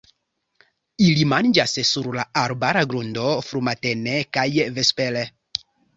[1.07, 4.47] Ili manĝas sur la arbara grundo frumatene kaj
[4.79, 5.23] vespere.